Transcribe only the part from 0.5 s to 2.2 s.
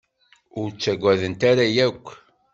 Ur ttaggadent ara akk.